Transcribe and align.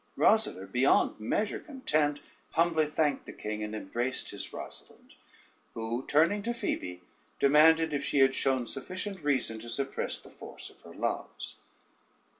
Rosader 0.17 0.65
beyond 0.65 1.19
measure 1.19 1.59
content, 1.59 2.21
humbly 2.53 2.87
thanked 2.87 3.27
the 3.27 3.31
king, 3.31 3.61
and 3.63 3.75
embraced 3.75 4.31
his 4.31 4.47
Rosalynde, 4.51 5.13
who 5.75 6.03
turning 6.07 6.41
to 6.41 6.55
Phoebe, 6.55 7.01
demanded 7.39 7.93
if 7.93 8.03
she 8.03 8.17
had 8.17 8.33
shown 8.33 8.65
sufficient 8.65 9.21
reason 9.23 9.59
to 9.59 9.69
suppress 9.69 10.17
the 10.19 10.31
force 10.31 10.71
of 10.71 10.81
her 10.81 10.95
loves. 10.95 11.57